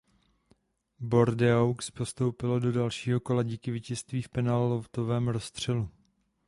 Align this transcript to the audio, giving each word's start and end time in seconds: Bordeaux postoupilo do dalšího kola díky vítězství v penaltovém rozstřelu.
Bordeaux 0.99 1.75
postoupilo 1.93 2.59
do 2.59 2.71
dalšího 2.71 3.19
kola 3.19 3.43
díky 3.43 3.71
vítězství 3.71 4.21
v 4.21 4.29
penaltovém 4.29 5.27
rozstřelu. 5.27 5.89